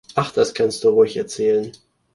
[0.15, 1.73] Ach, das kannst du ruhig erzählen.